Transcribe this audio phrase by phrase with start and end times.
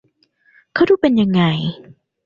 [0.73, 1.41] เขาดูเป็นยังไง